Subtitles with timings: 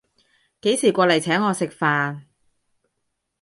[0.61, 2.23] 幾時過來請我食飯